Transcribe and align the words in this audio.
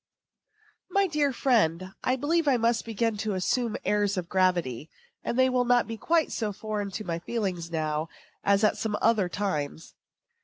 My 0.89 1.05
dear 1.05 1.31
friend: 1.31 1.93
I 2.03 2.15
believe 2.15 2.47
I 2.47 2.57
must 2.57 2.85
begin 2.85 3.17
to 3.17 3.35
assume 3.35 3.75
airs 3.85 4.17
of 4.17 4.29
gravity; 4.29 4.89
and 5.23 5.37
they 5.37 5.47
will 5.47 5.63
not 5.63 5.85
be 5.85 5.95
quite 5.95 6.31
so 6.31 6.51
foreign 6.51 6.89
to 6.93 7.03
my 7.03 7.19
feelings 7.19 7.69
now 7.69 8.09
as 8.43 8.63
at 8.63 8.77
some 8.79 8.97
other 8.99 9.29
times. 9.29 9.93